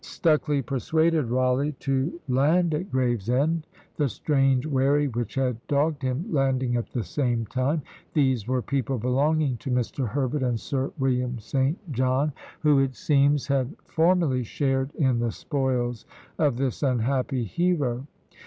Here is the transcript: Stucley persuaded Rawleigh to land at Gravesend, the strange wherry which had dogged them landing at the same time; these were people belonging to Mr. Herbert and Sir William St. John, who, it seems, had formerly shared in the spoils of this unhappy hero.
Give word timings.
Stucley 0.03 0.65
persuaded 0.65 1.25
Rawleigh 1.29 1.75
to 1.81 2.19
land 2.27 2.73
at 2.73 2.91
Gravesend, 2.91 3.67
the 3.97 4.09
strange 4.09 4.65
wherry 4.65 5.07
which 5.07 5.35
had 5.35 5.57
dogged 5.67 6.01
them 6.01 6.25
landing 6.31 6.75
at 6.75 6.89
the 6.89 7.03
same 7.03 7.45
time; 7.45 7.83
these 8.15 8.47
were 8.47 8.63
people 8.63 8.97
belonging 8.97 9.57
to 9.57 9.69
Mr. 9.69 10.07
Herbert 10.07 10.41
and 10.41 10.59
Sir 10.59 10.91
William 10.97 11.37
St. 11.37 11.77
John, 11.91 12.33
who, 12.61 12.79
it 12.79 12.95
seems, 12.95 13.45
had 13.45 13.75
formerly 13.85 14.41
shared 14.43 14.91
in 14.95 15.19
the 15.19 15.31
spoils 15.31 16.07
of 16.39 16.57
this 16.57 16.81
unhappy 16.81 17.43
hero. 17.43 18.07